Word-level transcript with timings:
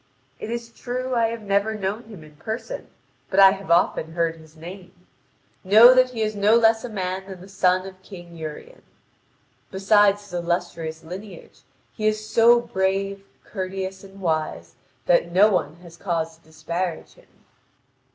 It 0.39 0.49
is 0.49 0.71
true 0.71 1.13
I 1.13 1.27
have 1.27 1.43
never 1.43 1.75
known 1.75 2.05
him 2.05 2.23
in 2.23 2.35
person, 2.37 2.87
but 3.29 3.39
I 3.39 3.51
have 3.51 3.69
often 3.69 4.13
heard 4.13 4.35
his 4.35 4.55
name. 4.57 4.93
Know 5.63 5.93
that 5.93 6.09
he 6.09 6.23
is 6.23 6.35
no 6.35 6.55
less 6.55 6.83
a 6.83 6.89
man 6.89 7.27
than 7.27 7.39
the 7.39 7.47
son 7.47 7.85
of 7.85 8.01
King 8.01 8.35
Urien. 8.35 8.81
Beside 9.69 10.15
his 10.15 10.33
illustrious 10.33 11.03
lineage, 11.03 11.59
he 11.93 12.07
is 12.07 12.27
so 12.27 12.59
brave, 12.61 13.23
courteous, 13.43 14.03
and 14.03 14.19
wise 14.21 14.73
that 15.05 15.31
no 15.31 15.51
one 15.51 15.75
has 15.83 15.97
cause 15.97 16.35
to 16.35 16.43
disparage 16.45 17.13
him. 17.13 17.27